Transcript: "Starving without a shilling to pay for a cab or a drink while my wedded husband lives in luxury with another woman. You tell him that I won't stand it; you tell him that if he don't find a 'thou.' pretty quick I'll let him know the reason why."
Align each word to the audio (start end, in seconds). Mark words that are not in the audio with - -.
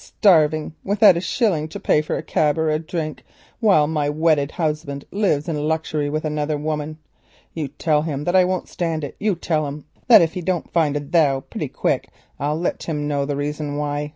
"Starving 0.00 0.76
without 0.84 1.16
a 1.16 1.20
shilling 1.20 1.66
to 1.66 1.80
pay 1.80 2.00
for 2.00 2.16
a 2.16 2.22
cab 2.22 2.56
or 2.56 2.70
a 2.70 2.78
drink 2.78 3.24
while 3.58 3.88
my 3.88 4.08
wedded 4.08 4.52
husband 4.52 5.04
lives 5.10 5.48
in 5.48 5.56
luxury 5.66 6.08
with 6.08 6.24
another 6.24 6.56
woman. 6.56 6.98
You 7.52 7.66
tell 7.66 8.02
him 8.02 8.22
that 8.22 8.36
I 8.36 8.44
won't 8.44 8.68
stand 8.68 9.02
it; 9.02 9.16
you 9.18 9.34
tell 9.34 9.66
him 9.66 9.86
that 10.06 10.22
if 10.22 10.34
he 10.34 10.40
don't 10.40 10.72
find 10.72 10.96
a 10.96 11.00
'thou.' 11.00 11.40
pretty 11.50 11.66
quick 11.68 12.10
I'll 12.38 12.60
let 12.60 12.84
him 12.84 13.08
know 13.08 13.24
the 13.24 13.34
reason 13.34 13.76
why." 13.76 14.12